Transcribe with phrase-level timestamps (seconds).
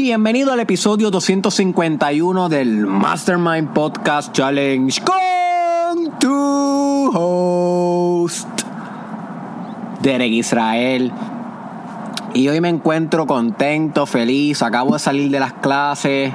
[0.00, 8.46] Bienvenido al episodio 251 del Mastermind Podcast Challenge con tu host,
[10.00, 11.12] Derek Israel.
[12.32, 14.62] Y hoy me encuentro contento, feliz.
[14.62, 16.32] Acabo de salir de las clases.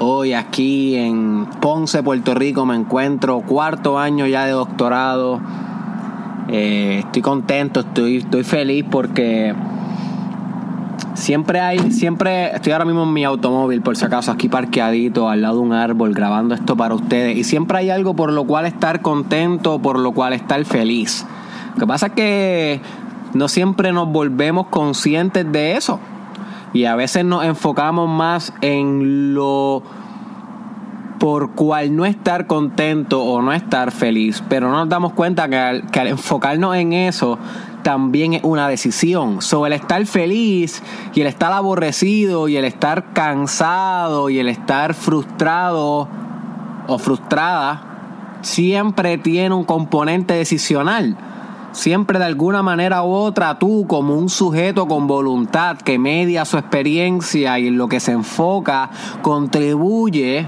[0.00, 5.40] Hoy aquí en Ponce, Puerto Rico, me encuentro cuarto año ya de doctorado.
[6.48, 9.54] Eh, estoy contento, estoy, estoy feliz porque
[11.14, 15.42] Siempre hay, siempre estoy ahora mismo en mi automóvil, por si acaso, aquí parqueadito al
[15.42, 17.36] lado de un árbol, grabando esto para ustedes.
[17.36, 21.26] Y siempre hay algo por lo cual estar contento, por lo cual estar feliz.
[21.74, 22.80] Lo que pasa es que
[23.34, 26.00] no siempre nos volvemos conscientes de eso.
[26.72, 29.82] Y a veces nos enfocamos más en lo
[31.18, 34.42] por cual no estar contento o no estar feliz.
[34.48, 37.38] Pero no nos damos cuenta que que al enfocarnos en eso
[37.82, 39.42] también es una decisión.
[39.42, 40.82] Sobre el estar feliz
[41.14, 46.08] y el estar aborrecido y el estar cansado y el estar frustrado
[46.86, 51.16] o frustrada, siempre tiene un componente decisional.
[51.72, 56.58] Siempre de alguna manera u otra tú como un sujeto con voluntad que media su
[56.58, 58.90] experiencia y en lo que se enfoca
[59.22, 60.46] contribuye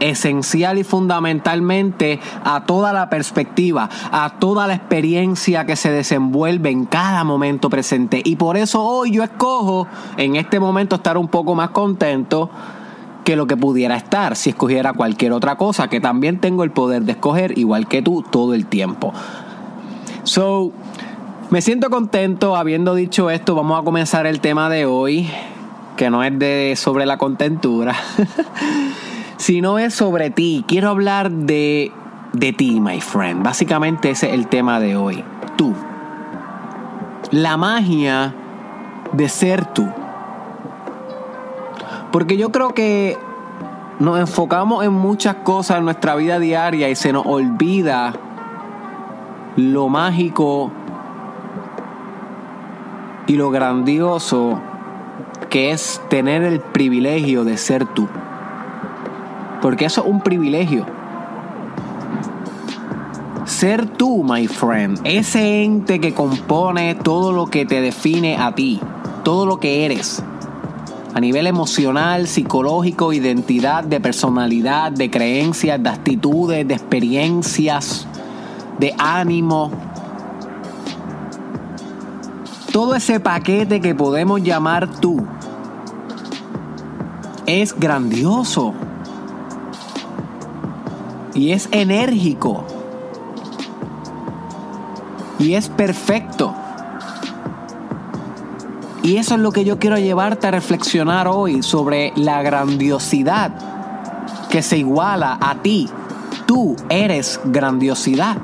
[0.00, 6.86] esencial y fundamentalmente a toda la perspectiva, a toda la experiencia que se desenvuelve en
[6.86, 8.22] cada momento presente.
[8.24, 12.50] Y por eso hoy yo escojo en este momento estar un poco más contento
[13.24, 17.02] que lo que pudiera estar si escogiera cualquier otra cosa, que también tengo el poder
[17.02, 19.12] de escoger igual que tú todo el tiempo.
[20.22, 20.72] So,
[21.50, 25.28] me siento contento habiendo dicho esto, vamos a comenzar el tema de hoy,
[25.96, 27.94] que no es de sobre la contentura.
[29.40, 30.66] Si no es sobre ti.
[30.68, 31.90] Quiero hablar de,
[32.34, 33.42] de ti, my friend.
[33.42, 35.24] Básicamente ese es el tema de hoy.
[35.56, 35.72] Tú.
[37.30, 38.34] La magia
[39.14, 39.88] de ser tú.
[42.12, 43.16] Porque yo creo que
[43.98, 48.12] nos enfocamos en muchas cosas en nuestra vida diaria y se nos olvida
[49.56, 50.70] lo mágico
[53.26, 54.60] y lo grandioso
[55.48, 58.06] que es tener el privilegio de ser tú.
[59.60, 60.86] Porque eso es un privilegio.
[63.44, 68.80] Ser tú, my friend, ese ente que compone todo lo que te define a ti,
[69.24, 70.22] todo lo que eres,
[71.14, 78.06] a nivel emocional, psicológico, identidad, de personalidad, de creencias, de actitudes, de experiencias,
[78.78, 79.72] de ánimo.
[82.72, 85.26] Todo ese paquete que podemos llamar tú
[87.46, 88.74] es grandioso
[91.40, 92.66] y es enérgico
[95.38, 96.54] y es perfecto.
[99.02, 103.52] Y eso es lo que yo quiero llevarte a reflexionar hoy sobre la grandiosidad
[104.50, 105.88] que se iguala a ti.
[106.44, 108.36] Tú eres grandiosidad.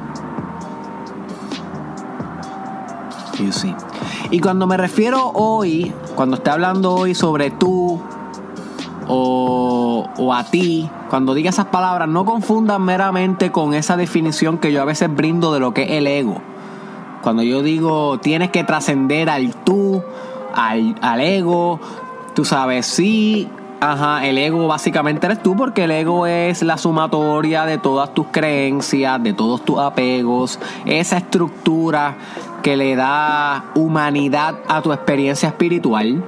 [4.30, 8.00] Y cuando me refiero hoy, cuando estoy hablando hoy sobre tú
[9.06, 14.72] o, o a ti, cuando diga esas palabras, no confundan meramente con esa definición que
[14.72, 16.40] yo a veces brindo de lo que es el ego.
[17.22, 20.02] Cuando yo digo tienes que trascender al tú,
[20.54, 21.80] al, al ego,
[22.34, 27.66] tú sabes, sí, Ajá, el ego básicamente eres tú porque el ego es la sumatoria
[27.66, 32.16] de todas tus creencias, de todos tus apegos, esa estructura
[32.62, 36.24] que le da humanidad a tu experiencia espiritual.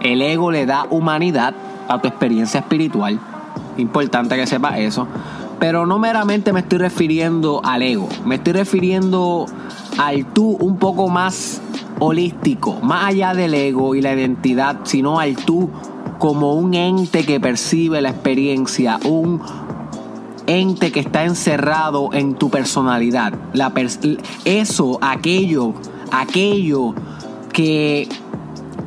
[0.00, 1.52] El ego le da humanidad
[1.88, 3.18] a tu experiencia espiritual.
[3.78, 5.06] Importante que sepas eso.
[5.58, 9.46] Pero no meramente me estoy refiriendo al ego, me estoy refiriendo
[9.96, 11.60] al tú un poco más
[11.98, 15.70] holístico, más allá del ego y la identidad, sino al tú
[16.18, 19.40] como un ente que percibe la experiencia, un
[20.46, 23.34] ente que está encerrado en tu personalidad.
[23.52, 23.72] La
[24.44, 25.74] eso, aquello,
[26.10, 26.94] aquello
[27.52, 28.08] que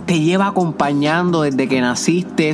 [0.05, 2.53] te lleva acompañando desde que naciste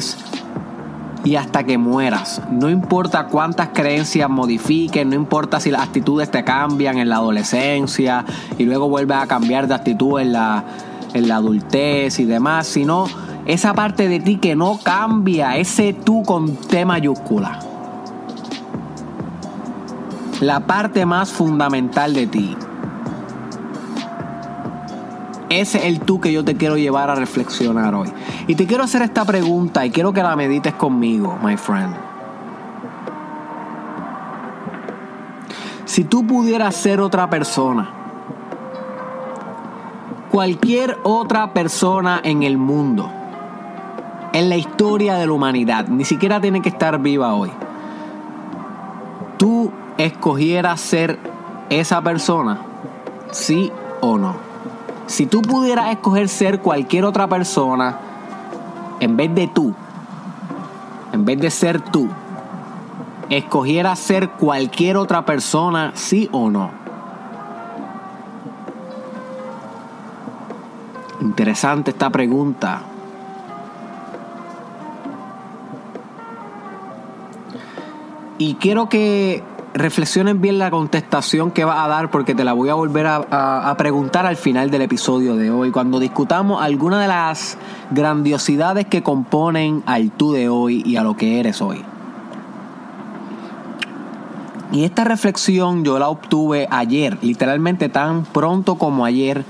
[1.27, 2.41] y hasta que mueras.
[2.49, 8.23] No importa cuántas creencias modifiquen, no importa si las actitudes te cambian en la adolescencia
[8.57, 10.63] y luego vuelves a cambiar de actitud en la,
[11.13, 13.07] en la adultez y demás, sino
[13.45, 17.59] esa parte de ti que no cambia, ese tú con T mayúscula.
[20.39, 22.55] La parte más fundamental de ti.
[25.49, 28.11] Ese es el tú que yo te quiero llevar a reflexionar hoy.
[28.47, 31.95] Y te quiero hacer esta pregunta y quiero que la medites conmigo, my friend.
[35.85, 37.89] Si tú pudieras ser otra persona,
[40.31, 43.09] cualquier otra persona en el mundo,
[44.33, 47.51] en la historia de la humanidad, ni siquiera tiene que estar viva hoy,
[49.37, 51.17] tú escogieras ser
[51.69, 52.59] esa persona,
[53.31, 53.71] sí
[54.01, 54.46] o no.
[55.07, 57.97] Si tú pudieras escoger ser cualquier otra persona,
[58.99, 59.73] en vez de tú,
[61.13, 62.09] en vez de ser tú,
[63.29, 66.71] escogieras ser cualquier otra persona, sí o no.
[71.21, 72.81] Interesante esta pregunta.
[78.37, 79.41] Y quiero que
[79.77, 83.75] reflexionen bien la contestación que va a dar porque te la voy a volver a,
[83.77, 87.57] preguntar al final del episodio de hoy, cuando discutamos algunas de las
[87.91, 91.83] grandiosidades que componen al tú de hoy y a lo que eres hoy.
[94.71, 99.45] Y esta reflexión yo la obtuve ayer, literalmente tan pronto como ayer,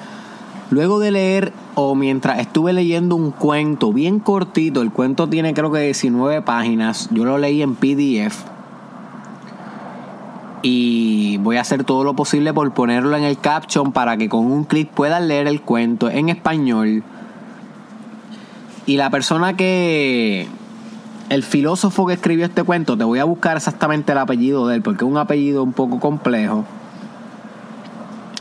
[0.70, 5.72] luego de leer o mientras estuve leyendo un cuento bien cortito, el cuento tiene creo
[5.72, 8.57] que 19 páginas, yo lo leí en PDF
[10.62, 14.46] y voy a hacer todo lo posible por ponerlo en el caption para que con
[14.46, 17.04] un clic puedan leer el cuento en español.
[18.86, 20.48] Y la persona que...
[21.30, 24.82] El filósofo que escribió este cuento, te voy a buscar exactamente el apellido de él,
[24.82, 26.64] porque es un apellido un poco complejo.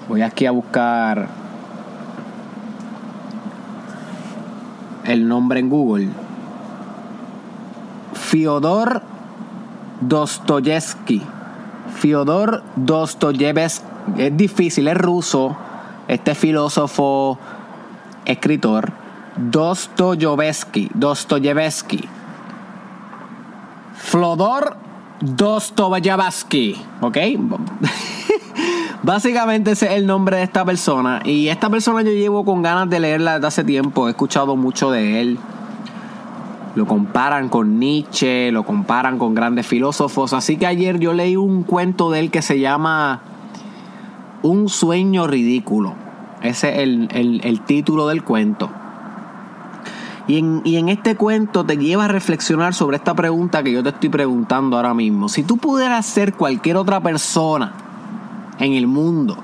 [0.08, 1.28] Voy aquí a buscar
[5.04, 6.08] el nombre en Google.
[8.14, 9.02] Fyodor
[10.00, 11.22] Dostoyevsky.
[12.06, 13.84] Fyodor Dostoyevsky,
[14.16, 15.56] es difícil, es ruso,
[16.06, 17.36] este filósofo,
[18.24, 18.92] escritor,
[19.36, 22.08] Dostoyevsky, Dostoyevsky.
[23.96, 24.76] Flodor
[25.20, 27.18] Dostoyevsky, ¿ok?
[29.02, 31.22] Básicamente ese es el nombre de esta persona.
[31.24, 34.06] Y esta persona yo llevo con ganas de leerla desde hace tiempo.
[34.06, 35.40] He escuchado mucho de él.
[36.76, 40.34] Lo comparan con Nietzsche, lo comparan con grandes filósofos.
[40.34, 43.22] Así que ayer yo leí un cuento de él que se llama
[44.42, 45.94] Un sueño ridículo.
[46.42, 48.68] Ese es el, título del cuento.
[50.28, 53.82] Y en, y en, este cuento te lleva a reflexionar sobre esta pregunta que yo
[53.82, 55.30] te estoy preguntando ahora mismo.
[55.30, 57.72] Si tú pudieras ser cualquier otra persona
[58.58, 59.38] en el mundo,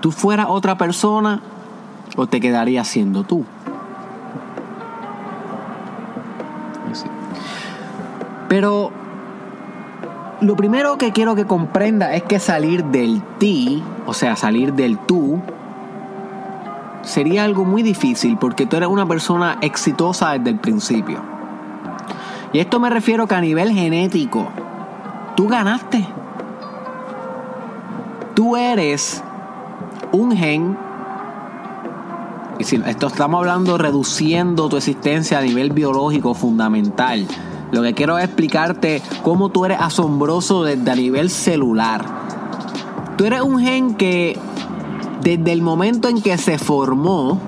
[0.00, 1.40] ¿tú fueras otra persona
[2.16, 3.44] o te quedarías siendo tú?
[8.48, 8.92] Pero
[10.40, 14.98] lo primero que quiero que comprenda es que salir del ti, o sea, salir del
[14.98, 15.40] tú,
[17.02, 21.20] sería algo muy difícil porque tú eres una persona exitosa desde el principio.
[22.52, 24.48] Y esto me refiero que a nivel genético,
[25.36, 26.06] tú ganaste.
[28.34, 29.22] Tú eres
[30.12, 30.76] un gen.
[32.58, 37.26] Y si esto estamos hablando reduciendo tu existencia a nivel biológico fundamental
[37.72, 42.04] lo que quiero es explicarte cómo tú eres asombroso desde a nivel celular.
[43.16, 44.38] Tú eres un gen que
[45.22, 47.40] desde el momento en que se formó,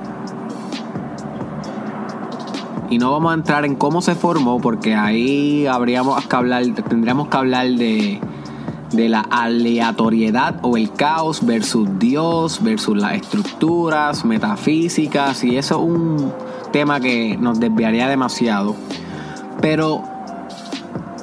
[2.90, 7.28] y no vamos a entrar en cómo se formó porque ahí habríamos que hablar, tendríamos
[7.28, 8.18] que hablar de,
[8.92, 15.90] de la aleatoriedad o el caos versus Dios, versus las estructuras metafísicas, y eso es
[15.90, 16.32] un
[16.72, 18.74] tema que nos desviaría demasiado.
[19.60, 20.02] Pero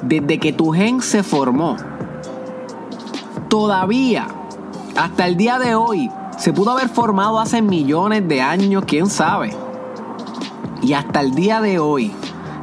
[0.02, 1.76] desde que tu gen se formó,
[3.48, 4.28] todavía,
[4.96, 9.54] hasta el día de hoy, se pudo haber formado hace millones de años, quién sabe.
[10.82, 12.12] Y hasta el día de hoy,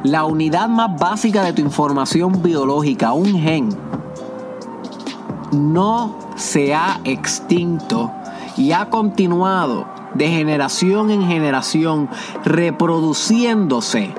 [0.04, 3.68] la unidad más básica de tu información biológica, un gen,
[5.52, 8.12] no se ha extinto
[8.56, 12.08] y ha continuado de generación en generación
[12.44, 14.14] reproduciéndose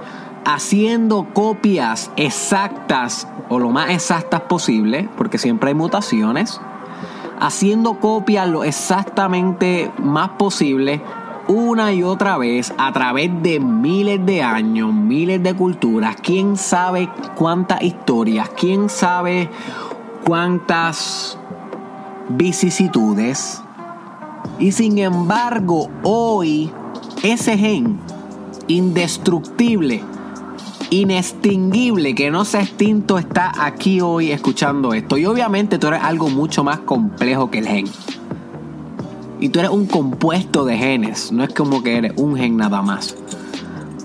[0.45, 6.61] haciendo copias exactas o lo más exactas posible, porque siempre hay mutaciones,
[7.39, 11.01] haciendo copias lo exactamente más posible
[11.47, 17.09] una y otra vez a través de miles de años, miles de culturas, quién sabe
[17.35, 19.49] cuántas historias, quién sabe
[20.25, 21.37] cuántas
[22.29, 23.61] vicisitudes.
[24.57, 26.71] Y sin embargo, hoy
[27.21, 27.99] ese gen
[28.67, 30.01] indestructible
[30.89, 35.17] inextinguible que no se ha extinto está aquí hoy escuchando esto.
[35.17, 37.85] Y obviamente tú eres algo mucho más complejo que el gen.
[39.39, 42.81] Y tú eres un compuesto de genes, no es como que eres un gen nada
[42.81, 43.15] más.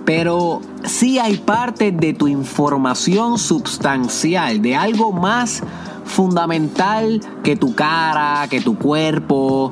[0.05, 5.63] Pero sí hay parte de tu información substancial, de algo más
[6.05, 9.71] fundamental que tu cara, que tu cuerpo,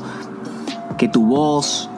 [0.96, 1.90] que tu voz,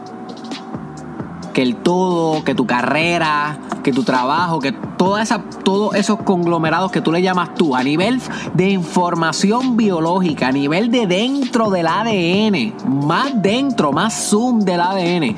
[1.52, 5.25] que el todo, que tu carrera, que tu trabajo, que toda
[5.62, 8.21] todos esos conglomerados que tú le llamas tú, a nivel
[8.54, 12.75] de información biológica, a nivel de dentro del ADN,
[13.07, 15.37] más dentro, más zoom del ADN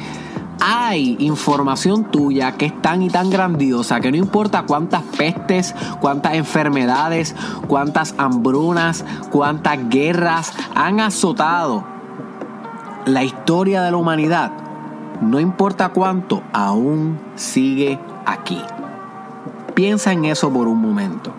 [0.64, 6.34] hay información tuya que es tan y tan grandiosa que no importa cuántas pestes, cuántas
[6.34, 7.34] enfermedades,
[7.66, 11.84] cuántas hambrunas, cuántas guerras han azotado
[13.06, 14.52] la historia de la humanidad,
[15.22, 18.60] no importa cuánto, aún sigue aquí.
[19.74, 21.32] Piensa en eso por un momento.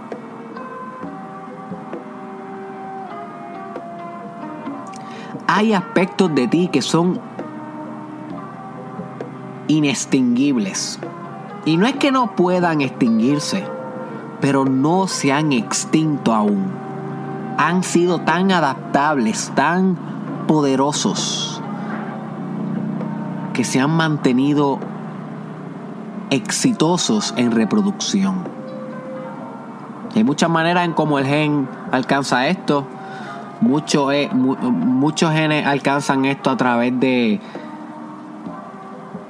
[5.47, 7.19] Hay aspectos de ti que son
[9.67, 10.99] inextinguibles.
[11.65, 13.65] Y no es que no puedan extinguirse,
[14.39, 16.71] pero no se han extinto aún.
[17.57, 19.97] Han sido tan adaptables, tan
[20.47, 21.52] poderosos,
[23.53, 24.79] que se han mantenido
[26.29, 28.43] exitosos en reproducción.
[30.15, 32.85] Hay muchas maneras en cómo el gen alcanza esto.
[33.61, 37.39] Muchos, eh, muchos genes alcanzan esto a través de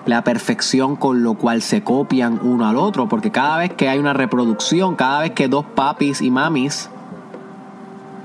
[0.06, 4.00] la perfección con lo cual se copian uno al otro, porque cada vez que hay
[4.00, 6.90] una reproducción, cada vez que dos papis y mamis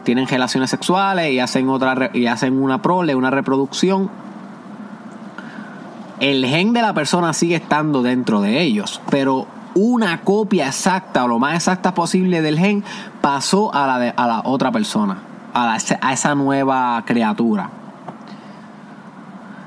[0.03, 4.11] tienen relaciones sexuales y hacen otra y hacen una prole, una reproducción,
[6.21, 11.29] el gen de la persona sigue estando dentro de ellos, pero una copia exacta o
[11.29, 12.85] lo más exacta posible del gen
[13.21, 15.19] pasó a la, a la otra persona,
[15.55, 17.71] a, a esa nueva criatura.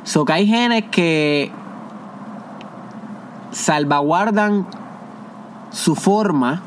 [0.03, 1.51] So que hay genes que
[3.51, 4.65] salvaguardan
[5.71, 6.61] su forma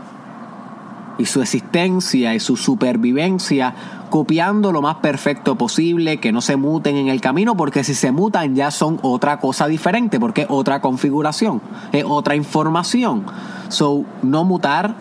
[1.19, 3.75] y su existencia y su supervivencia
[4.11, 8.13] copiando lo más perfecto posible, que no se muten en el camino, porque si se
[8.13, 11.61] mutan ya son otra cosa diferente, porque es otra configuración,
[11.93, 13.25] es otra información.
[13.69, 14.95] So, no mutar.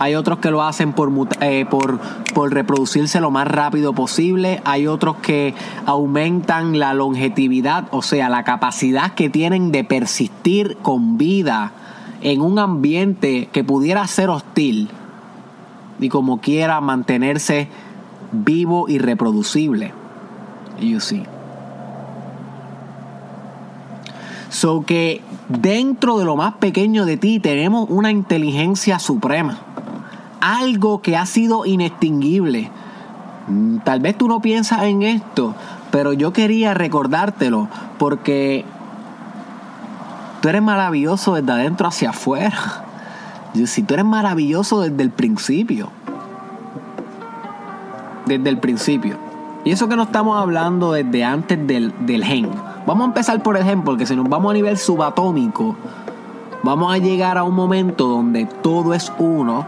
[0.00, 1.98] Hay otros que lo hacen por, eh, por,
[2.32, 4.62] por reproducirse lo más rápido posible.
[4.64, 5.54] Hay otros que
[5.86, 11.72] aumentan la longevidad, o sea, la capacidad que tienen de persistir con vida
[12.20, 14.88] en un ambiente que pudiera ser hostil
[16.00, 17.68] y como quiera mantenerse
[18.32, 19.92] vivo y reproducible.
[20.80, 21.24] You see.
[24.50, 29.58] So que dentro de lo más pequeño de ti tenemos una inteligencia suprema.
[30.40, 32.70] Algo que ha sido inextinguible.
[33.48, 35.54] Mm, tal vez tú no piensas en esto,
[35.90, 37.68] pero yo quería recordártelo
[37.98, 38.64] porque
[40.40, 42.84] tú eres maravilloso desde adentro hacia afuera.
[43.64, 45.90] Si tú eres maravilloso desde el principio
[48.28, 49.16] desde el principio.
[49.64, 51.92] Y eso que no estamos hablando desde antes del,
[52.24, 52.48] gen.
[52.86, 55.74] Vamos a empezar por el gen, porque si nos vamos a nivel subatómico,
[56.62, 59.66] vamos a llegar a un momento donde todo es uno,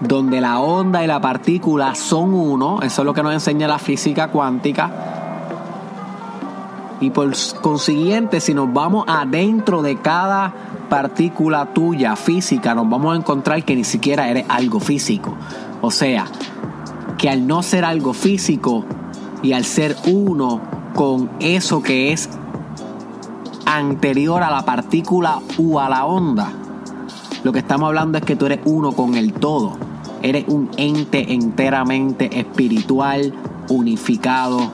[0.00, 3.78] donde la onda y la partícula son uno, eso es lo que nos enseña la
[3.78, 4.90] física cuántica.
[7.00, 7.32] Y por
[7.62, 10.52] consiguiente, si nos vamos adentro de cada
[10.90, 15.34] partícula tuya física, nos vamos a encontrar que ni siquiera eres algo físico.
[15.80, 16.26] O sea,
[17.20, 18.82] que al no ser algo físico
[19.42, 20.62] y al ser uno
[20.94, 22.30] con eso que es
[23.66, 26.50] anterior a la partícula u a la onda,
[27.44, 29.76] lo que estamos hablando es que tú eres uno con el todo.
[30.22, 33.34] Eres un ente enteramente espiritual,
[33.68, 34.70] unificado,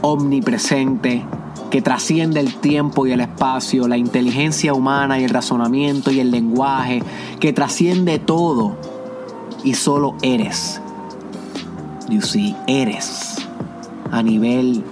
[0.00, 1.24] omnipresente,
[1.70, 6.30] que trasciende el tiempo y el espacio, la inteligencia humana y el razonamiento y el
[6.30, 7.02] lenguaje,
[7.38, 8.76] que trasciende todo
[9.62, 10.80] y solo eres.
[12.08, 13.36] You see, eres
[14.10, 14.84] a nivel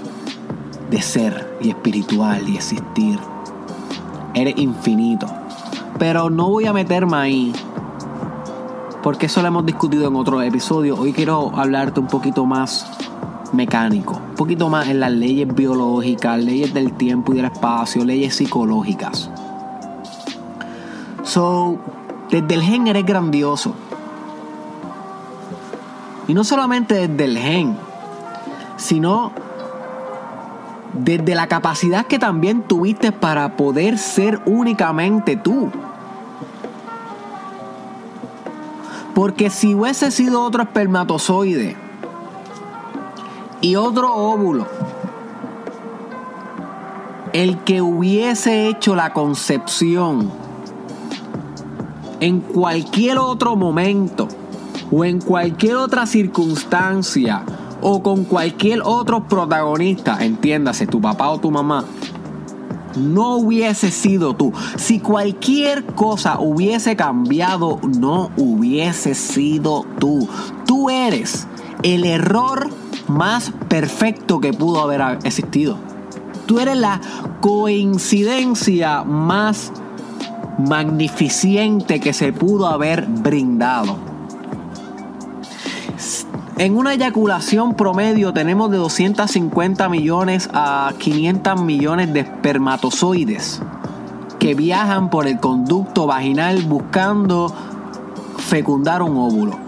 [0.91, 3.19] de ser y espiritual y existir.
[4.35, 5.27] Eres infinito.
[5.99, 7.53] Pero no voy a meterme ahí.
[9.03, 10.97] Porque eso lo hemos discutido en otro episodio.
[10.97, 12.87] Hoy quiero hablarte un poquito más
[13.53, 14.15] mecánico.
[14.31, 19.31] Un poquito más en las leyes biológicas, leyes del tiempo y del espacio, leyes psicológicas.
[21.25, 21.79] So,
[22.31, 23.75] desde el gen eres grandioso.
[26.33, 27.77] Y no solamente desde el gen,
[28.79, 29.33] sino
[30.95, 35.71] desde la capacidad que también tuviste para poder ser únicamente tú.
[39.15, 41.77] Porque si hubiese sido otro espermatozoide
[43.61, 44.67] y otro óvulo,
[47.35, 50.33] el que hubiese hecho la concepción
[52.21, 54.29] en cualquier otro momento,
[54.93, 57.43] o en cualquier otra circunstancia
[57.81, 61.85] o con cualquier otro protagonista, entiéndase, tu papá o tu mamá,
[62.97, 64.53] no hubiese sido tú.
[64.77, 70.29] Si cualquier cosa hubiese cambiado, no hubiese sido tú.
[70.67, 71.49] Tú eres
[71.83, 72.69] el error
[73.09, 75.77] más perfecto que pudo haber existido.
[76.47, 77.01] Tú eres la
[77.41, 79.73] coincidencia más
[80.59, 84.12] magnificente que se pudo haber brindado.
[86.63, 93.61] En una eyaculación promedio tenemos de 250 millones a 500 millones de espermatozoides
[94.39, 97.53] que viajan por el conducto vaginal buscando
[98.39, 99.59] fecundar un óvulo.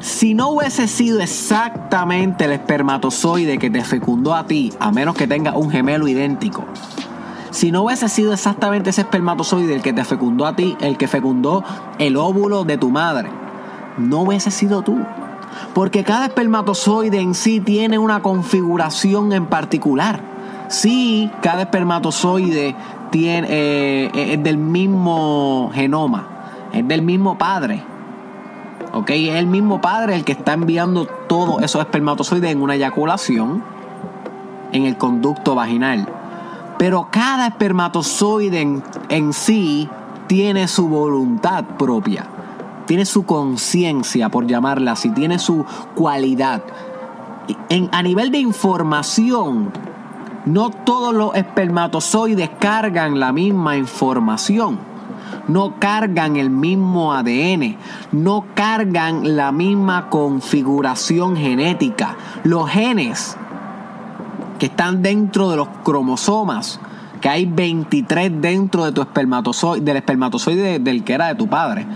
[0.00, 5.26] Si no hubiese sido exactamente el espermatozoide que te fecundó a ti, a menos que
[5.26, 6.66] tenga un gemelo idéntico,
[7.50, 11.08] si no hubiese sido exactamente ese espermatozoide el que te fecundó a ti, el que
[11.08, 11.64] fecundó
[11.98, 13.30] el óvulo de tu madre,
[13.96, 14.98] no hubiese sido tú.
[15.74, 20.20] Porque cada espermatozoide en sí tiene una configuración en particular.
[20.68, 22.74] Sí, cada espermatozoide
[23.10, 26.26] tiene, eh, es del mismo genoma,
[26.72, 27.82] es del mismo padre.
[28.92, 29.10] ¿Ok?
[29.10, 33.62] Es el mismo padre el que está enviando todos esos espermatozoides en una eyaculación
[34.72, 36.08] en el conducto vaginal.
[36.78, 39.88] Pero cada espermatozoide en, sí
[40.26, 42.26] tiene su voluntad propia,
[42.92, 46.62] tiene su conciencia, por llamarla así, tiene su cualidad.
[47.70, 49.72] En, a nivel de información,
[50.44, 54.78] no todos los espermatozoides cargan la misma información.
[55.48, 57.78] No cargan el mismo ADN,
[58.12, 62.16] no cargan la misma configuración genética.
[62.44, 63.38] Los genes
[64.58, 66.78] que están dentro de los cromosomas,
[67.22, 71.86] que hay 23 dentro de tu espermatozoide, del espermatozoide del que era de tu padre.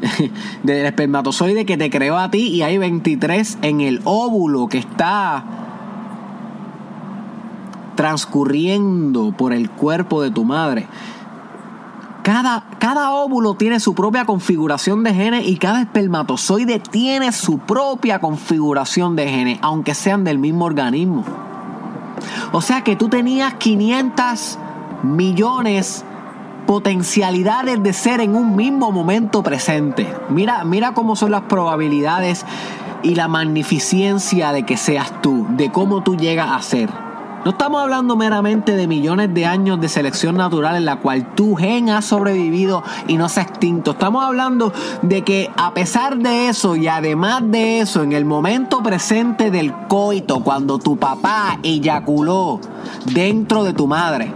[0.62, 5.44] del espermatozoide que te creó a ti y hay 23 en el óvulo que está
[7.94, 10.86] transcurriendo por el cuerpo de tu madre.
[12.22, 18.18] Cada, cada, óvulo tiene su propia configuración de genes y cada espermatozoide tiene su propia
[18.18, 21.24] configuración de genes, aunque sean del mismo organismo.
[22.52, 24.58] O sea que tú tenías 500
[25.04, 26.04] millones
[26.66, 30.06] potencialidades de ser en un mismo momento presente.
[30.28, 32.44] Mira, mira cómo son las probabilidades
[33.02, 37.06] y la magnificencia de que seas tú, de cómo tú llegas a ser.
[37.46, 41.54] No estamos hablando meramente de millones de años de selección natural en la cual tu
[41.54, 43.92] gen ha sobrevivido y no se ha extinto.
[43.92, 48.82] Estamos hablando de que a pesar de eso y además de eso, en el momento
[48.82, 52.58] presente del coito, cuando tu papá eyaculó
[53.14, 54.34] dentro de tu madre,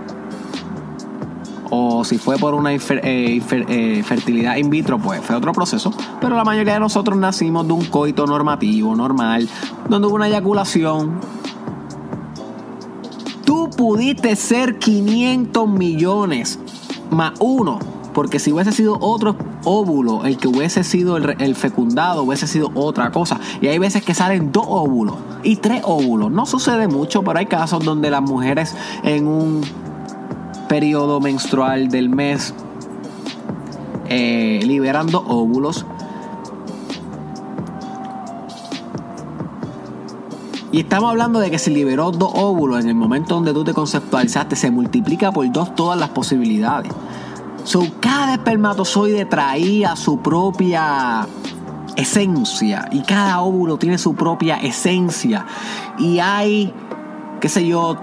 [1.70, 5.92] o si fue por una eh, eh, fertilidad in vitro, pues fue otro proceso.
[6.20, 9.48] Pero la mayoría de nosotros nacimos de un coito normativo, normal,
[9.88, 11.20] donde hubo una eyaculación
[13.80, 16.58] pudiste ser 500 millones
[17.10, 17.78] más uno.
[18.12, 23.10] Porque si hubiese sido otro óvulo, el que hubiese sido el, fecundado, hubiese sido otra
[23.10, 23.40] cosa.
[23.62, 26.30] Y hay veces que salen dos óvulos y tres óvulos.
[26.30, 29.62] No sucede mucho, pero hay casos donde las mujeres en un
[30.70, 32.54] periodo menstrual del mes
[34.08, 35.84] eh, liberan dos óvulos
[40.72, 43.74] Y estamos hablando de que se liberó dos óvulos en el momento donde tú te
[43.74, 46.92] conceptualizaste, se multiplica por dos todas las posibilidades.
[47.64, 51.26] So, cada espermatozoide traía su propia
[51.96, 55.44] esencia y cada óvulo tiene su propia esencia.
[55.98, 56.72] Y hay,
[57.40, 57.96] qué sé yo,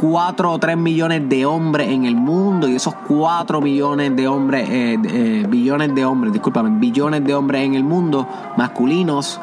[0.00, 4.68] 4 o 3 millones de hombres en el mundo y esos 4 millones de hombres,
[4.68, 9.40] eh, eh, billones de hombres, discúlpame, billones de hombres en el mundo masculinos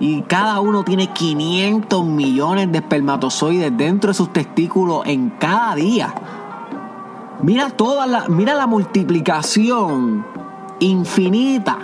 [0.00, 6.14] y cada uno tiene 500 millones de espermatozoides dentro de sus testículos en cada día.
[7.42, 10.24] Mira toda la, mira la multiplicación
[10.80, 11.78] infinita.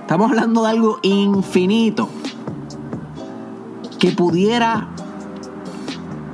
[0.00, 2.08] Estamos hablando de algo infinito
[3.98, 4.88] que pudiera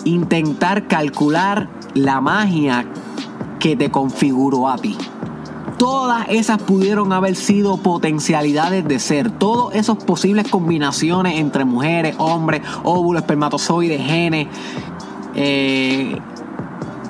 [0.04, 2.86] intentar calcular la magia
[3.58, 4.96] que te configuró a ti
[5.80, 9.30] todas esas pudieron haber sido potencialidades de ser.
[9.30, 14.48] Todas esas posibles combinaciones entre mujeres, hombres, óvulos, espermatozoides, genes,
[15.34, 16.18] eh,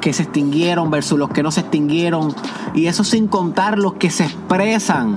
[0.01, 2.33] que se extinguieron versus los que no se extinguieron.
[2.73, 5.17] Y eso sin contar los que se expresan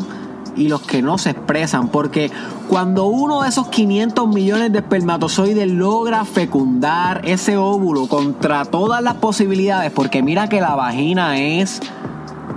[0.56, 1.90] y los que no se expresan.
[1.90, 2.32] Porque
[2.70, 9.16] cuando uno de esos 500 millones de espermatozoides logra fecundar ese óvulo contra todas las
[9.16, 11.82] posibilidades, porque mira que la vagina es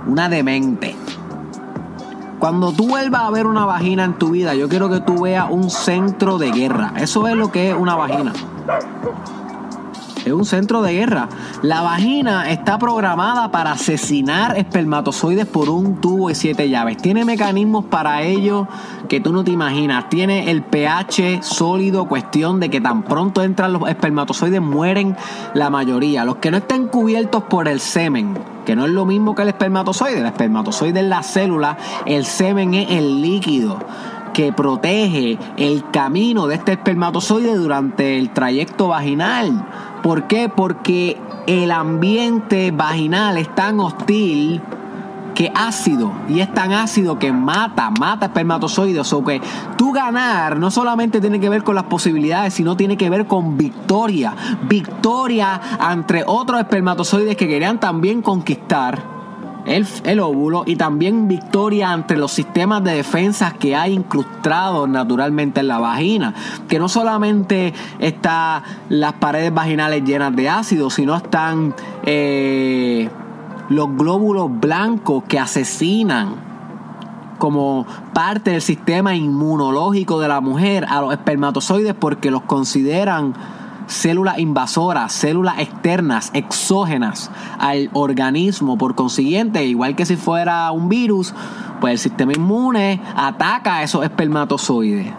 [0.07, 0.95] una demente.
[2.39, 5.47] Cuando tú vuelvas a ver una vagina en tu vida, yo quiero que tú veas
[5.49, 6.93] un centro de guerra.
[6.97, 8.31] Eso es lo que es una vagina.
[10.27, 11.29] Es un centro de guerra.
[11.61, 16.97] La vagina está programada para asesinar espermatozoides por un tubo y siete llaves.
[16.97, 18.67] Tiene mecanismos para ello
[19.09, 20.09] que tú no te imaginas.
[20.09, 25.15] Tiene el pH sólido, cuestión de que tan pronto entran los espermatozoides mueren
[25.53, 26.25] la mayoría.
[26.25, 29.49] Los que no estén cubiertos por el semen, que no es lo mismo que el
[29.49, 30.19] espermatozoide.
[30.19, 33.79] El espermatozoide es la célula, el semen es el líquido
[34.37, 39.65] que protege el camino de este espermatozoide durante el trayecto vaginal.
[40.07, 40.47] ¿Por qué?
[40.47, 41.17] Porque
[41.47, 44.61] el ambiente vaginal es tan hostil
[45.35, 49.11] que ácido y es tan ácido que mata, mata espermatozoides.
[49.11, 49.41] O que
[49.77, 53.57] tú ganar no solamente tiene que ver con las posibilidades, sino tiene que ver con
[53.57, 54.33] victoria.
[54.69, 55.59] Victoria
[55.91, 59.16] entre otros espermatozoides que querían también conquistar
[59.67, 65.67] el, óvulo y también victoria ante los sistemas de defensa que hay incrustados naturalmente en
[65.67, 66.33] la vagina.
[66.67, 73.09] Que no solamente están las paredes vaginales llenas de ácido, sino están eh,
[73.69, 76.47] los glóbulos blancos que asesinan
[77.37, 83.35] como parte del sistema inmunológico de la mujer a los espermatozoides porque los consideran
[83.87, 88.77] células invasoras, células externas, exógenas al organismo.
[88.77, 91.33] Por consiguiente, igual que si fuera un virus,
[91.81, 95.13] pues el sistema inmune ataca a esos espermatozoides.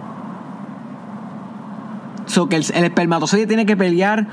[2.48, 4.28] Que el espermatozoide tiene que pelear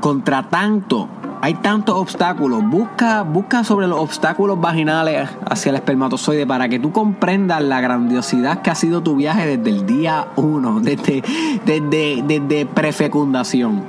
[0.00, 1.08] contra tanto
[1.44, 2.64] hay tantos obstáculos.
[2.64, 8.62] Busca, busca sobre los obstáculos vaginales hacia el espermatozoide para que tú comprendas la grandiosidad
[8.62, 11.22] que ha sido tu viaje desde el día uno, desde,
[11.66, 13.84] desde, desde prefecundación.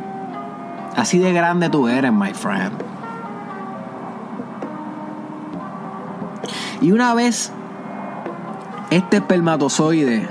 [0.98, 2.74] Así de grande tú eres, my friend.
[6.82, 7.54] Y una vez
[8.90, 10.28] este espermatozoide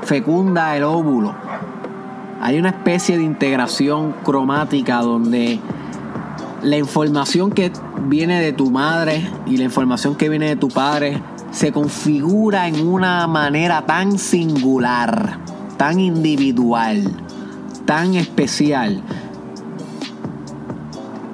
[0.00, 1.34] fecunda el óvulo,
[2.40, 5.60] hay una especie de integración cromática donde
[6.62, 7.72] la información que
[8.06, 11.20] viene de tu madre y la información que viene de tu padre
[11.50, 15.38] se configura en una manera tan singular,
[15.76, 17.02] tan individual,
[17.84, 19.02] tan especial,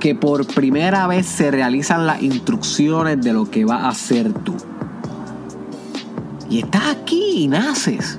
[0.00, 4.54] que por primera vez se realizan las instrucciones de lo que va a hacer tú.
[6.48, 8.18] Y estás aquí y naces.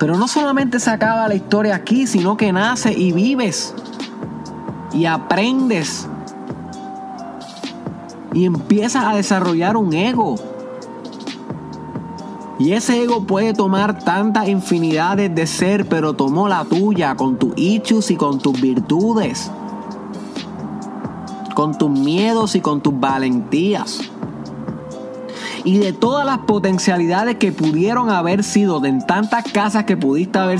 [0.00, 3.74] Pero no solamente se acaba la historia aquí, sino que nace y vives
[4.94, 6.08] y aprendes
[8.32, 10.36] y empiezas a desarrollar un ego.
[12.58, 17.52] Y ese ego puede tomar tantas infinidades de ser, pero tomó la tuya con tus
[17.56, 19.50] issues y con tus virtudes,
[21.54, 24.09] con tus miedos y con tus valentías
[25.64, 30.58] y de todas las potencialidades que pudieron haber sido, de tantas casas que pudiste haber,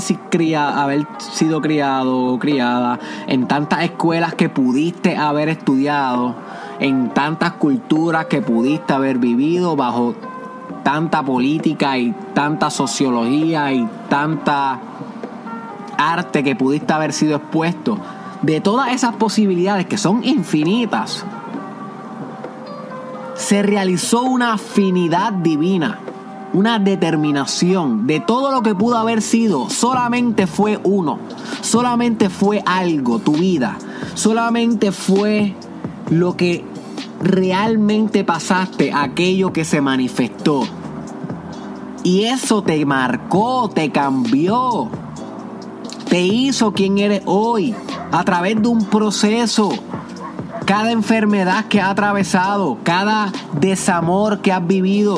[0.55, 6.35] haber sido criado o criada, en tantas escuelas que pudiste haber estudiado,
[6.79, 10.15] en tantas culturas que pudiste haber vivido bajo
[10.83, 14.79] tanta política y tanta sociología y tanta
[15.97, 17.97] arte que pudiste haber sido expuesto.
[18.41, 21.23] De todas esas posibilidades que son infinitas,
[23.41, 25.99] se realizó una afinidad divina,
[26.53, 29.67] una determinación de todo lo que pudo haber sido.
[29.69, 31.17] Solamente fue uno,
[31.61, 33.77] solamente fue algo, tu vida,
[34.13, 35.55] solamente fue
[36.11, 36.63] lo que
[37.19, 40.61] realmente pasaste, aquello que se manifestó.
[42.03, 44.87] Y eso te marcó, te cambió,
[46.09, 47.73] te hizo quien eres hoy
[48.11, 49.71] a través de un proceso
[50.71, 53.29] cada enfermedad que has atravesado, cada
[53.59, 55.17] desamor que has vivido,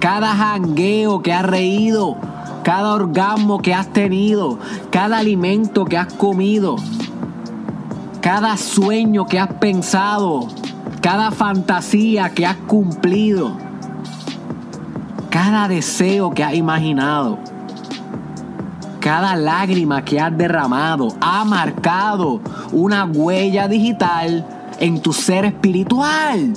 [0.00, 2.16] cada jangueo que has reído,
[2.64, 4.58] cada orgasmo que has tenido,
[4.90, 6.74] cada alimento que has comido,
[8.20, 10.48] cada sueño que has pensado,
[11.00, 13.56] cada fantasía que has cumplido,
[15.30, 17.38] cada deseo que has imaginado
[19.06, 22.40] cada lágrima que has derramado ha marcado
[22.72, 24.44] una huella digital
[24.80, 26.52] en tu ser espiritual.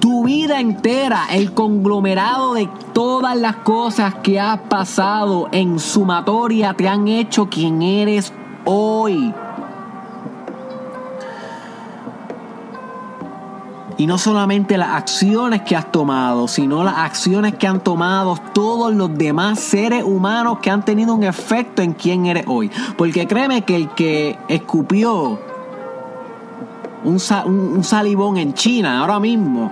[0.00, 6.88] Tu vida entera, el conglomerado de todas las cosas que has pasado en sumatoria te
[6.88, 8.32] han hecho quien eres
[8.64, 9.32] hoy.
[14.02, 18.92] Y no solamente las acciones que has tomado, sino las acciones que han tomado todos
[18.92, 22.68] los demás seres humanos que han tenido un efecto en quién eres hoy.
[22.98, 25.38] Porque créeme que el que escupió
[27.04, 29.70] un, un, salivón en China ahora mismo,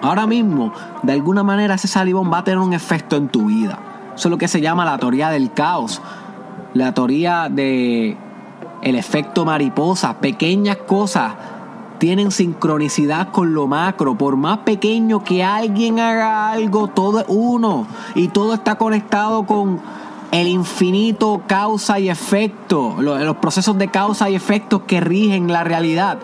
[0.00, 3.80] ahora mismo, de alguna manera ese salivón va a tener un efecto en tu vida.
[4.14, 6.00] Eso es lo que se llama la teoría del caos.
[6.72, 8.16] La teoría de
[8.80, 10.20] el efecto mariposa.
[10.20, 11.32] Pequeñas cosas
[12.02, 14.18] tienen sincronicidad con lo macro.
[14.18, 17.86] Por más pequeño que alguien haga algo, todo es uno.
[18.16, 19.80] Y todo está conectado con
[20.32, 22.96] el infinito causa y efecto.
[22.98, 26.18] Los, procesos de causa y efecto que rigen la realidad.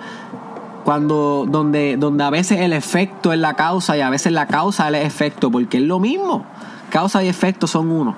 [0.84, 4.88] Cuando, donde, donde a veces el efecto es la causa y a veces la causa
[4.88, 6.44] es el efecto, porque es lo mismo.
[6.90, 8.16] Causa y efecto son uno.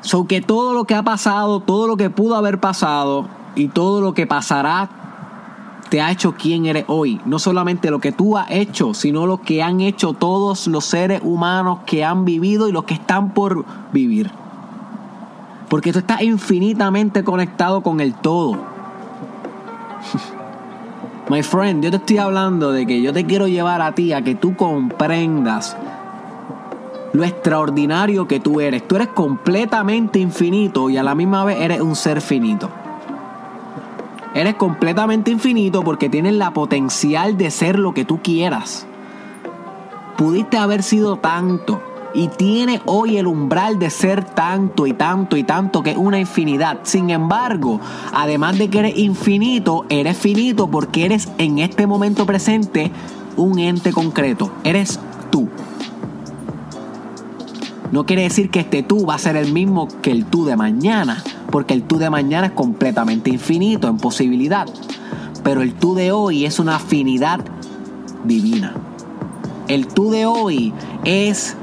[0.00, 4.00] So que todo lo que ha pasado, todo lo que pudo haber pasado y todo
[4.00, 4.88] lo que pasará
[5.88, 7.20] te ha hecho quien eres hoy.
[7.24, 11.20] No solamente lo que tú has hecho, sino lo que han hecho todos los seres
[11.22, 14.30] humanos que han vivido y los que están por vivir.
[15.68, 18.58] Porque tú estás infinitamente conectado con el todo.
[21.28, 24.22] My friend, yo te estoy hablando de que yo te quiero llevar a ti a
[24.22, 25.76] que tú comprendas
[27.14, 28.86] lo extraordinario que tú eres.
[28.86, 32.68] Tú eres completamente infinito y a la misma vez eres un ser finito.
[34.34, 38.86] Eres completamente infinito porque tienes la potencial de ser lo que tú quieras.
[40.16, 41.80] Pudiste haber sido tanto
[42.14, 46.18] y tiene hoy el umbral de ser tanto y tanto y tanto que es una
[46.18, 46.80] infinidad.
[46.82, 47.80] Sin embargo,
[48.12, 52.90] además de que eres infinito, eres finito porque eres en este momento presente
[53.36, 54.50] un ente concreto.
[54.64, 54.98] Eres
[55.30, 55.48] tú.
[57.94, 60.56] No quiere decir que este tú va a ser el mismo que el tú de
[60.56, 64.66] mañana, porque el tú de mañana es completamente infinito en posibilidad.
[65.44, 67.38] Pero el tú de hoy es una afinidad
[68.24, 68.74] divina.
[69.68, 71.56] El tú de hoy es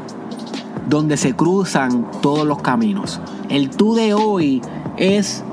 [0.88, 3.20] donde se cruzan todos los caminos.
[3.50, 4.62] El tú de hoy
[4.96, 5.44] es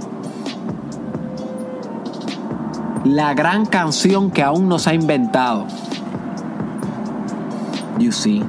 [3.04, 5.66] la gran canción que aún no se ha inventado.
[7.98, 8.44] You see.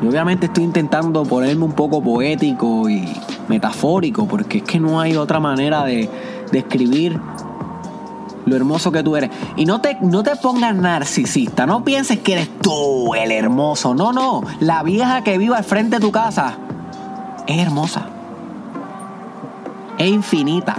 [0.00, 3.08] Y obviamente estoy intentando ponerme un poco poético y
[3.48, 6.08] metafórico, porque es que no hay otra manera de
[6.52, 7.20] describir
[8.46, 9.30] lo hermoso que tú eres.
[9.56, 13.94] Y no te, no te pongas narcisista, no pienses que eres tú el hermoso.
[13.94, 16.54] No, no, la vieja que vive al frente de tu casa
[17.46, 18.06] es hermosa.
[19.98, 20.76] Es infinita.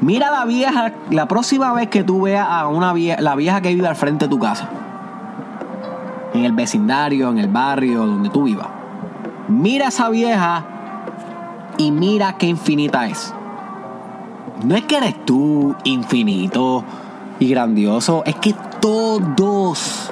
[0.00, 3.72] Mira la vieja, la próxima vez que tú veas a una vieja, la vieja que
[3.72, 4.68] vive al frente de tu casa
[6.36, 8.68] en el vecindario, en el barrio, donde tú vivas.
[9.48, 10.64] Mira a esa vieja
[11.78, 13.32] y mira qué infinita es.
[14.64, 16.84] No es que eres tú infinito
[17.38, 20.10] y grandioso, es que todos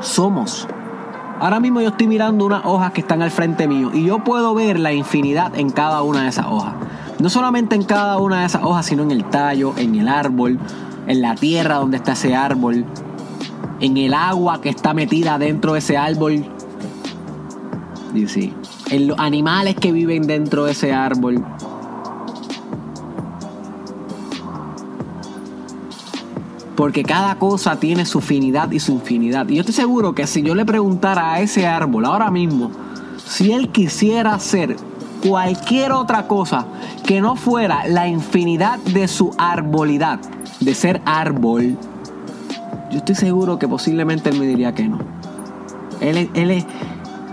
[0.00, 0.68] somos.
[1.40, 4.54] Ahora mismo yo estoy mirando unas hojas que están al frente mío y yo puedo
[4.54, 6.74] ver la infinidad en cada una de esas hojas.
[7.18, 10.58] No solamente en cada una de esas hojas, sino en el tallo, en el árbol,
[11.06, 12.84] en la tierra donde está ese árbol,
[13.80, 16.44] en el agua que está metida dentro de ese árbol.
[18.90, 21.44] en los animales que viven dentro de ese árbol.
[26.76, 29.48] Porque cada cosa tiene su finidad y su infinidad.
[29.48, 32.70] Y yo estoy seguro que si yo le preguntara a ese árbol ahora mismo,
[33.24, 34.76] si él quisiera hacer
[35.26, 36.66] cualquier otra cosa
[37.06, 40.20] que no fuera la infinidad de su arbolidad,
[40.60, 41.78] de ser árbol,
[42.94, 45.00] yo estoy seguro que posiblemente él me diría que no.
[46.00, 46.64] Él, es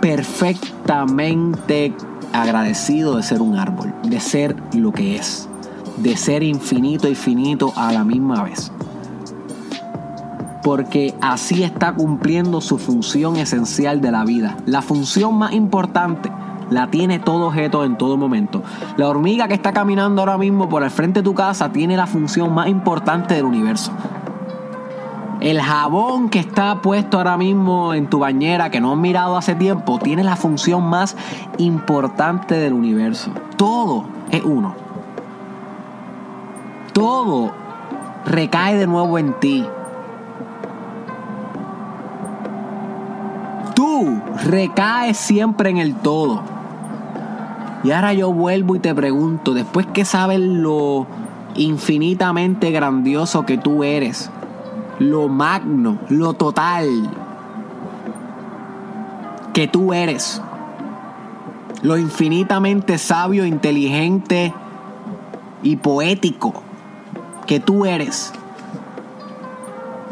[0.01, 1.93] perfectamente
[2.33, 5.47] agradecido de ser un árbol, de ser lo que es,
[5.97, 8.71] de ser infinito y finito a la misma vez.
[10.63, 14.57] Porque así está cumpliendo su función esencial de la vida.
[14.65, 16.31] La función más importante
[16.71, 18.63] la tiene todo objeto en todo momento.
[18.97, 22.07] La hormiga que está caminando ahora mismo por el frente de tu casa tiene la
[22.07, 23.91] función más importante del universo.
[25.41, 29.55] El jabón que está puesto ahora mismo en tu bañera, que no has mirado hace
[29.55, 31.17] tiempo, tiene la función más
[31.57, 33.31] importante del universo.
[33.57, 34.75] Todo es uno.
[36.93, 37.51] Todo
[38.23, 39.65] recae de nuevo en ti.
[43.73, 46.43] Tú recaes siempre en el todo.
[47.83, 51.07] Y ahora yo vuelvo y te pregunto, después que sabes lo
[51.55, 54.29] infinitamente grandioso que tú eres,
[55.01, 57.09] lo magno, lo total
[59.51, 60.41] que tú eres.
[61.81, 64.53] Lo infinitamente sabio, inteligente
[65.63, 66.53] y poético
[67.47, 68.31] que tú eres.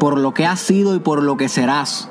[0.00, 2.08] Por lo que has sido y por lo que serás.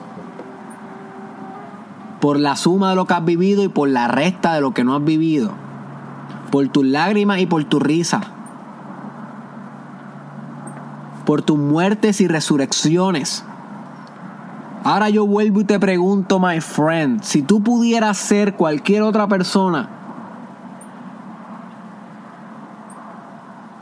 [2.21, 4.85] Por la suma de lo que has vivido y por la resta de lo que
[4.85, 5.51] no has vivido.
[6.49, 8.38] Por tus lágrimas y por tu risa
[11.29, 13.43] por tus muertes y resurrecciones,
[14.83, 19.87] Ahora yo vuelvo y te pregunto, my friend, si tú pudieras ser cualquier otra persona,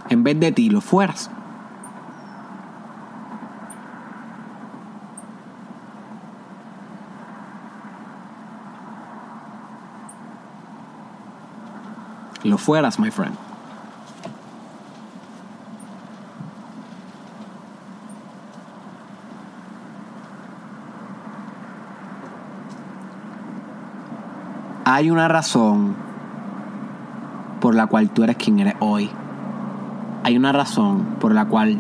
[0.10, 1.30] en vez de ti, lo fueras.
[12.44, 13.47] Lo fueras, my friend.
[24.98, 25.96] Hay una razón
[27.62, 29.12] por la cual tú eres quien eres hoy.
[30.24, 31.78] Hay una razón por la cual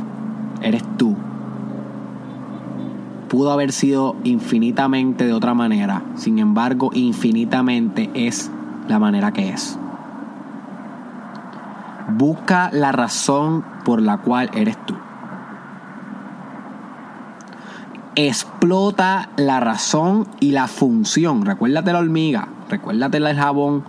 [0.62, 1.16] eres tú.
[3.28, 6.04] Pudo haber sido infinitamente de otra manera.
[6.14, 8.52] Sin embargo, infinitamente es
[8.88, 9.80] la manera que es.
[12.20, 14.94] Busca la razón por la cual eres tú.
[18.20, 21.46] Explota la razón y la función.
[21.46, 23.84] Recuérdate la hormiga, recuérdate el jabón,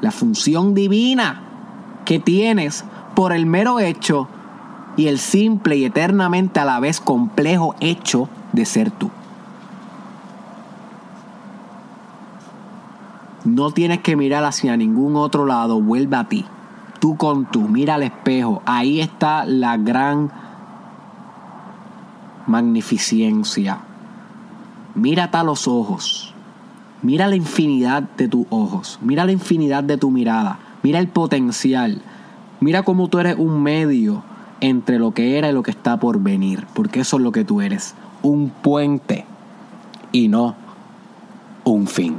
[0.00, 1.42] la función divina
[2.04, 2.84] que tienes
[3.16, 4.28] por el mero hecho
[4.96, 9.10] y el simple y eternamente a la vez complejo hecho de ser tú.
[13.44, 16.46] No tienes que mirar hacia ningún otro lado, vuelve a ti
[17.02, 20.30] tú con tú, mira al espejo, ahí está la gran
[22.46, 23.80] magnificencia.
[24.94, 26.34] Mírate a los ojos,
[27.02, 32.02] mira la infinidad de tus ojos, mira la infinidad de tu mirada, mira el potencial,
[32.60, 34.22] mira cómo tú eres un medio
[34.60, 37.44] entre lo que era y lo que está por venir, porque eso es lo que
[37.44, 39.24] tú eres, un puente
[40.12, 40.54] y no
[41.64, 42.16] un fin.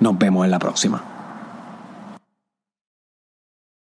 [0.00, 1.15] Nos vemos en la próxima.